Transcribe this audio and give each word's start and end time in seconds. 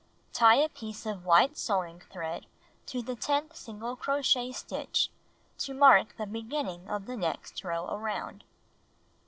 Tie 0.33 0.55
a 0.55 0.67
piece 0.67 1.05
of 1.05 1.25
white 1.27 1.59
sewing 1.59 1.99
thread 1.99 2.47
to 2.87 3.03
the 3.03 3.15
tenth 3.15 3.55
single 3.55 3.95
crochet 3.95 4.51
stitch, 4.51 5.11
to 5.59 5.75
mark 5.75 6.17
the 6.17 6.25
beginning 6.25 6.89
of 6.89 7.05
the 7.05 7.15
next 7.15 7.63
row 7.63 7.85
around. 7.85 8.43